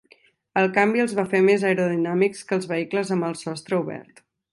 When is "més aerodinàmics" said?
1.47-2.41